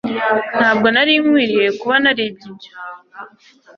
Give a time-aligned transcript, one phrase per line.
[0.57, 2.71] Ntabwo nari nkwiye kuba naribye ibyo